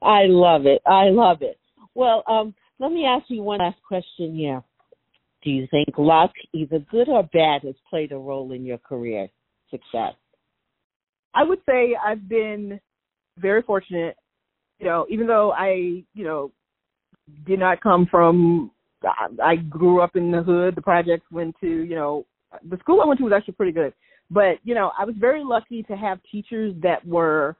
I 0.03 0.25
love 0.27 0.67
it. 0.67 0.83
I 0.87 1.05
love 1.11 1.43
it. 1.43 1.59
Well, 1.95 2.23
um, 2.29 2.55
let 2.79 2.93
me 2.93 3.05
ask 3.05 3.25
you 3.29 3.43
one 3.43 3.59
last 3.59 3.79
question 3.87 4.35
here. 4.37 4.63
Do 5.43 5.51
you 5.51 5.67
think 5.71 5.97
luck, 5.97 6.33
either 6.53 6.81
good 6.91 7.09
or 7.09 7.23
bad, 7.33 7.63
has 7.63 7.77
played 7.89 8.13
a 8.13 8.19
role 8.19 8.53
in 8.53 8.65
your 8.65 8.79
career 8.79 9.29
success? 9.71 10.15
I 11.35 11.45
would 11.45 11.61
say 11.69 11.97
I've 12.05 12.29
been 12.29 12.81
very 13.39 13.63
fortunate. 13.63 14.17
You 14.81 14.87
know, 14.87 15.07
even 15.09 15.27
though 15.27 15.53
I, 15.53 16.03
you 16.15 16.25
know, 16.25 16.53
did 17.47 17.61
not 17.61 17.81
come 17.81 18.07
from, 18.11 18.71
I- 19.43 19.57
grew 19.57 20.01
up 20.01 20.17
in 20.17 20.31
the 20.33 20.43
hood. 20.43 20.75
The 20.75 20.83
projects 20.83 21.27
went 21.31 21.55
to, 21.61 21.69
you 21.69 21.95
know, 21.95 22.27
the 22.69 22.79
school 22.79 23.01
I 23.01 23.07
went 23.07 23.19
to 23.19 23.25
was 23.25 23.33
actually 23.37 23.55
pretty 23.55 23.73
good. 23.73 23.93
But 24.31 24.59
you 24.65 24.75
know, 24.75 24.91
I 24.99 25.05
was 25.05 25.15
very 25.19 25.45
lucky 25.45 25.83
to 25.85 25.97
have 25.97 26.19
teachers 26.31 26.75
that 26.83 27.07
were, 27.07 27.57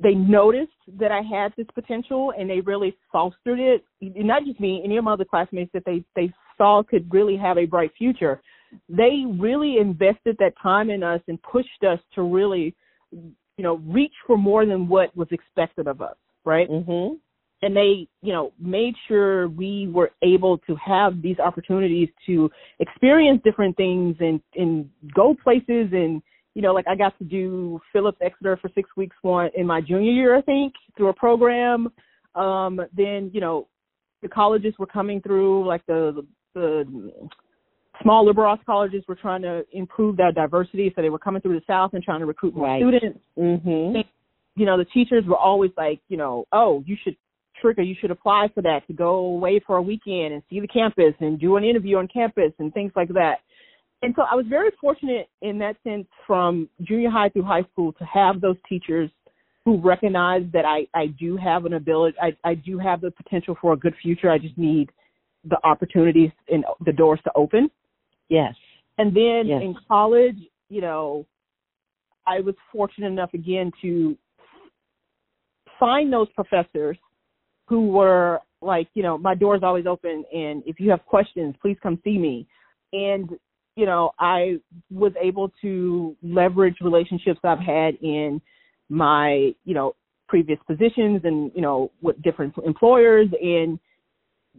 they 0.00 0.14
noticed 0.14 0.72
that 0.98 1.12
I 1.12 1.20
had 1.20 1.52
this 1.56 1.66
potential 1.74 2.32
and 2.38 2.48
they 2.48 2.60
really 2.60 2.96
fostered 3.10 3.58
it. 3.58 3.84
Not 4.00 4.44
just 4.44 4.60
me, 4.60 4.82
any 4.84 4.96
of 4.96 5.04
my 5.04 5.12
other 5.12 5.24
classmates 5.24 5.70
that 5.74 5.84
they 5.84 6.04
they 6.16 6.32
saw 6.56 6.82
could 6.82 7.12
really 7.12 7.36
have 7.36 7.58
a 7.58 7.66
bright 7.66 7.92
future. 7.96 8.40
They 8.88 9.24
really 9.26 9.78
invested 9.78 10.36
that 10.38 10.54
time 10.62 10.90
in 10.90 11.02
us 11.02 11.20
and 11.28 11.40
pushed 11.42 11.84
us 11.84 12.00
to 12.14 12.22
really 12.22 12.74
you 13.56 13.62
know, 13.62 13.76
reach 13.86 14.14
for 14.26 14.36
more 14.36 14.66
than 14.66 14.88
what 14.88 15.14
was 15.16 15.28
expected 15.30 15.86
of 15.86 16.00
us, 16.00 16.16
right? 16.44 16.68
Mhm. 16.68 17.18
And 17.62 17.76
they, 17.76 18.08
you 18.22 18.32
know, 18.32 18.52
made 18.58 18.96
sure 19.06 19.48
we 19.48 19.86
were 19.88 20.10
able 20.22 20.58
to 20.58 20.74
have 20.76 21.22
these 21.22 21.38
opportunities 21.38 22.08
to 22.26 22.50
experience 22.80 23.40
different 23.42 23.76
things 23.76 24.16
and 24.20 24.42
and 24.56 24.90
go 25.14 25.34
places 25.34 25.92
and 25.92 26.22
you 26.54 26.60
know, 26.60 26.74
like 26.74 26.86
I 26.86 26.96
got 26.96 27.16
to 27.18 27.24
do 27.24 27.80
Phillips 27.92 28.18
Exeter 28.20 28.58
for 28.58 28.68
six 28.74 28.94
weeks 28.96 29.16
one 29.22 29.50
in 29.54 29.66
my 29.66 29.80
junior 29.80 30.12
year, 30.12 30.36
I 30.36 30.42
think, 30.42 30.74
through 30.96 31.08
a 31.08 31.14
program. 31.14 31.90
Um, 32.34 32.78
then, 32.92 33.30
you 33.32 33.40
know, 33.40 33.68
the 34.20 34.28
colleges 34.28 34.74
were 34.78 34.86
coming 34.86 35.22
through, 35.22 35.64
like 35.66 35.84
the 35.86 36.26
the 36.54 37.12
small 38.02 38.24
liberal 38.26 38.48
arts 38.48 38.62
colleges 38.66 39.04
were 39.06 39.14
trying 39.14 39.42
to 39.42 39.64
improve 39.72 40.16
their 40.16 40.32
diversity, 40.32 40.92
so 40.94 41.02
they 41.02 41.10
were 41.10 41.18
coming 41.18 41.40
through 41.42 41.58
the 41.58 41.64
South 41.66 41.94
and 41.94 42.02
trying 42.02 42.20
to 42.20 42.26
recruit 42.26 42.54
more 42.54 42.66
Right. 42.66 42.80
students. 42.80 43.20
Mhm. 43.38 44.04
You 44.56 44.66
know, 44.66 44.76
the 44.76 44.84
teachers 44.86 45.24
were 45.26 45.36
always 45.36 45.70
like, 45.76 46.00
you 46.08 46.16
know, 46.16 46.46
oh, 46.52 46.82
you 46.86 46.96
should 46.96 47.16
trigger, 47.60 47.82
you 47.82 47.94
should 47.94 48.10
apply 48.10 48.48
for 48.48 48.62
that 48.62 48.86
to 48.88 48.92
go 48.92 49.16
away 49.18 49.60
for 49.60 49.76
a 49.76 49.82
weekend 49.82 50.32
and 50.34 50.42
see 50.50 50.58
the 50.58 50.66
campus 50.66 51.14
and 51.20 51.38
do 51.38 51.56
an 51.56 51.64
interview 51.64 51.96
on 51.98 52.08
campus 52.08 52.52
and 52.58 52.72
things 52.74 52.92
like 52.96 53.08
that. 53.10 53.40
and 54.04 54.12
so 54.16 54.22
I 54.22 54.34
was 54.34 54.46
very 54.46 54.70
fortunate 54.80 55.28
in 55.42 55.58
that 55.58 55.76
sense 55.84 56.08
from 56.26 56.68
junior 56.82 57.08
high 57.08 57.28
through 57.28 57.44
high 57.44 57.62
school 57.70 57.92
to 57.92 58.04
have 58.04 58.40
those 58.40 58.56
teachers 58.68 59.08
who 59.64 59.76
recognize 59.76 60.42
that 60.52 60.64
I, 60.64 60.88
I 60.92 61.06
do 61.06 61.36
have 61.36 61.66
an 61.66 61.74
ability, 61.74 62.18
I, 62.20 62.36
I 62.42 62.54
do 62.54 62.78
have 62.78 63.00
the 63.00 63.12
potential 63.12 63.54
for 63.60 63.74
a 63.74 63.76
good 63.76 63.94
future. 64.02 64.28
I 64.28 64.38
just 64.38 64.58
need 64.58 64.90
the 65.44 65.58
opportunities 65.64 66.30
and 66.48 66.64
the 66.84 66.92
doors 66.92 67.20
to 67.24 67.32
open. 67.34 67.70
Yes. 68.28 68.54
And 68.98 69.14
then 69.14 69.46
Yes. 69.46 69.62
in 69.62 69.74
college, 69.88 70.38
you 70.68 70.80
know, 70.80 71.26
I 72.26 72.40
was 72.40 72.54
fortunate 72.70 73.08
enough 73.08 73.34
again 73.34 73.72
to 73.82 74.16
find 75.78 76.12
those 76.12 76.28
professors 76.30 76.96
who 77.66 77.88
were 77.88 78.40
like, 78.60 78.88
you 78.94 79.02
know, 79.02 79.18
my 79.18 79.34
door's 79.34 79.62
always 79.62 79.86
open 79.86 80.24
and 80.32 80.62
if 80.66 80.78
you 80.78 80.90
have 80.90 81.04
questions, 81.06 81.56
please 81.60 81.76
come 81.82 81.98
see 82.04 82.18
me. 82.18 82.46
And, 82.92 83.30
you 83.74 83.86
know, 83.86 84.12
I 84.18 84.60
was 84.90 85.12
able 85.20 85.50
to 85.62 86.16
leverage 86.22 86.76
relationships 86.80 87.40
I've 87.42 87.58
had 87.58 87.96
in 87.96 88.40
my, 88.88 89.54
you 89.64 89.74
know, 89.74 89.96
previous 90.28 90.58
positions 90.66 91.22
and, 91.24 91.50
you 91.54 91.62
know, 91.62 91.90
with 92.00 92.20
different 92.22 92.54
employers 92.64 93.28
and 93.42 93.78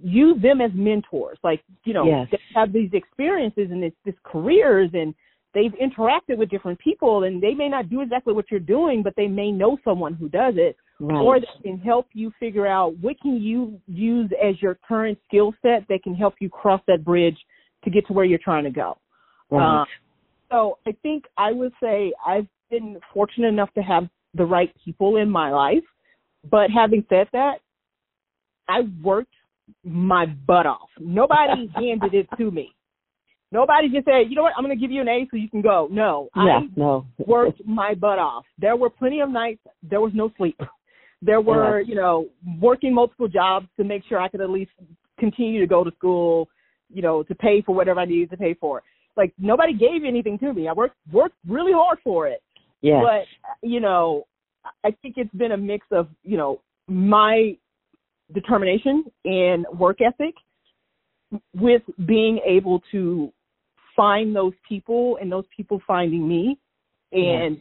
use 0.02 0.42
them 0.42 0.62
as 0.62 0.72
mentors. 0.74 1.38
Like, 1.44 1.64
you 1.84 1.94
know, 1.94 2.06
Yes. 2.06 2.28
they 2.32 2.40
have 2.56 2.74
these 2.74 2.90
experiences 2.94 3.70
and 3.72 3.82
this, 3.84 3.94
this 4.06 4.16
careers 4.24 4.90
and 4.94 5.14
they've 5.54 5.74
interacted 5.74 6.38
with 6.38 6.50
different 6.50 6.80
people 6.80 7.24
and 7.24 7.42
they 7.42 7.54
may 7.54 7.70
not 7.70 7.90
do 7.90 8.02
exactly 8.02 8.34
what 8.34 8.50
you're 8.50 8.60
doing, 8.60 9.04
but 9.04 9.14
they 9.16 9.28
may 9.28 9.52
know 9.52 9.78
someone 9.84 10.14
who 10.14 10.30
does 10.30 10.56
it 10.58 10.76
Right. 11.00 11.22
or 11.22 11.40
they 11.40 11.48
can 11.64 11.80
help 11.80 12.08
you 12.14 12.32
figure 12.40 12.68
out 12.68 12.96
what 13.00 13.20
can 13.20 13.42
you 13.42 13.82
use 13.88 14.32
as 14.42 14.62
your 14.62 14.78
current 14.88 15.18
skill 15.28 15.54
set 15.62 15.86
that 15.90 16.02
can 16.04 16.16
help 16.16 16.36
you 16.40 16.50
cross 16.50 16.82
that 16.88 17.04
bridge 17.04 17.38
to 17.84 17.90
get 17.90 18.08
to 18.08 18.14
where 18.14 18.26
you're 18.26 18.40
trying 18.40 18.64
to 18.64 18.70
go. 18.70 18.98
right. 19.50 19.82
uh, 19.82 19.86
So 20.50 20.78
I 20.88 20.92
think 21.02 21.26
I 21.38 21.52
would 21.52 21.74
say 21.82 22.14
I've 22.26 22.48
been 22.70 23.00
fortunate 23.14 23.48
enough 23.48 23.74
to 23.74 23.82
have 23.82 24.08
the 24.34 24.46
right 24.46 24.74
people 24.86 25.18
in 25.18 25.30
my 25.30 25.52
life. 25.52 25.84
But 26.50 26.70
having 26.72 27.06
said 27.10 27.28
that, 27.34 27.60
I 28.70 28.82
worked 29.04 29.34
my 29.84 30.26
butt 30.26 30.66
off. 30.66 30.90
Nobody 31.00 31.70
handed 31.76 32.14
it 32.14 32.28
to 32.38 32.52
me. 32.52 32.74
Nobody 33.52 33.88
just 33.90 34.06
said, 34.06 34.30
you 34.30 34.36
know 34.36 34.42
what, 34.42 34.54
I'm 34.58 34.64
going 34.64 34.76
to 34.76 34.82
give 34.82 34.90
you 34.90 35.02
an 35.02 35.08
A 35.08 35.28
so 35.30 35.38
you 35.38 35.48
can 35.50 35.62
go. 35.62 35.88
No, 35.92 36.28
yeah. 36.36 36.42
I 36.42 36.68
No. 36.76 37.06
worked 37.28 37.62
my 37.66 37.94
butt 37.94 38.18
off. 38.18 38.46
There 38.58 38.76
were 38.76 38.90
plenty 38.90 39.20
of 39.22 39.30
nights 39.30 39.60
there 39.84 40.02
was 40.02 40.12
no 40.16 40.32
sleep. 40.38 40.60
There 41.22 41.40
were, 41.40 41.80
you 41.80 41.96
know, 41.96 42.28
working 42.60 42.94
multiple 42.94 43.28
jobs 43.28 43.68
to 43.78 43.84
make 43.84 44.04
sure 44.10 44.20
I 44.20 44.28
could 44.28 44.42
at 44.42 44.50
least 44.50 44.72
continue 45.20 45.62
to 45.62 45.68
go 45.68 45.84
to 45.84 45.92
school, 45.92 46.50
you 46.92 47.02
know, 47.02 47.24
to 47.24 47.36
pay 47.36 47.62
for 47.62 47.74
whatever 47.76 48.00
I 48.02 48.06
needed 48.06 48.32
to 48.32 48.38
pay 48.38 48.56
for. 48.56 48.82
Like 49.16 49.34
nobody 49.38 49.74
gave 49.74 50.04
anything 50.06 50.40
to 50.40 50.52
me. 50.54 50.68
I 50.68 50.74
worked 50.74 50.98
worked 51.12 51.36
really 51.48 51.72
hard 51.72 52.00
for 52.04 52.28
it. 52.28 52.42
Yes. 52.82 53.02
But, 53.04 53.68
you 53.68 53.80
know, 53.80 54.26
I 54.84 54.92
think 55.02 55.16
it's 55.18 55.34
been 55.34 55.54
a 55.54 55.58
mix 55.58 55.86
of, 55.92 56.08
you 56.24 56.38
know, 56.38 56.60
my 56.88 57.56
determination 58.32 59.06
and 59.26 59.66
work 59.78 60.00
ethic 60.02 60.36
with 61.56 61.82
being 62.06 62.40
able 62.46 62.82
to 62.92 63.32
find 63.96 64.36
those 64.36 64.54
people 64.68 65.18
and 65.22 65.32
those 65.32 65.46
people 65.56 65.82
finding 65.86 66.28
me 66.28 66.58
and 67.12 67.60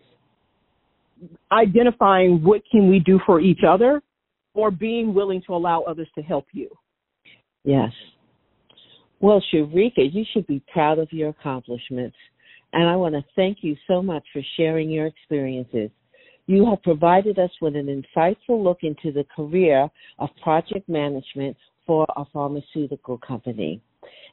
identifying 1.51 2.43
what 2.43 2.63
can 2.71 2.89
we 2.89 2.99
do 2.99 3.21
for 3.27 3.41
each 3.41 3.61
other 3.67 4.03
or 4.55 4.71
being 4.71 5.15
willing 5.15 5.43
to 5.47 5.55
allow 5.55 5.83
others 5.83 6.09
to 6.15 6.23
help 6.23 6.47
you. 6.53 6.69
Yes. 7.65 7.91
Well, 9.21 9.43
Sharika, 9.53 10.13
you 10.13 10.25
should 10.33 10.47
be 10.47 10.63
proud 10.73 10.99
of 10.99 11.13
your 11.13 11.29
accomplishments. 11.29 12.17
And 12.73 12.89
I 12.89 12.97
want 12.97 13.15
to 13.15 13.23
thank 13.37 13.59
you 13.61 13.77
so 13.87 14.03
much 14.03 14.25
for 14.33 14.43
sharing 14.57 14.91
your 14.91 15.07
experiences. 15.07 15.91
You 16.47 16.69
have 16.69 16.83
provided 16.83 17.39
us 17.39 17.51
with 17.61 17.77
an 17.77 17.87
insightful 17.87 18.63
look 18.63 18.79
into 18.83 19.13
the 19.13 19.25
career 19.35 19.89
of 20.19 20.29
project 20.43 20.89
management 20.89 21.57
for 21.87 22.07
a 22.17 22.25
pharmaceutical 22.33 23.19
company. 23.19 23.81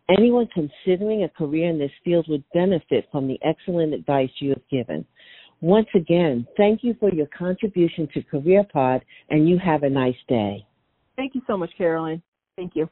Anyone 0.09 0.47
considering 0.53 1.23
a 1.23 1.29
career 1.29 1.69
in 1.69 1.77
this 1.77 1.91
field 2.03 2.25
would 2.29 2.43
benefit 2.53 3.07
from 3.11 3.27
the 3.27 3.39
excellent 3.43 3.93
advice 3.93 4.31
you 4.39 4.49
have 4.49 4.67
given. 4.69 5.05
Once 5.61 5.87
again, 5.93 6.47
thank 6.57 6.83
you 6.83 6.95
for 6.99 7.13
your 7.13 7.27
contribution 7.27 8.07
to 8.13 8.23
CareerPod, 8.23 9.01
and 9.29 9.47
you 9.47 9.59
have 9.59 9.83
a 9.83 9.89
nice 9.89 10.15
day. 10.27 10.65
Thank 11.15 11.35
you 11.35 11.41
so 11.45 11.57
much, 11.57 11.71
Carolyn. 11.77 12.23
Thank 12.55 12.75
you. 12.75 12.89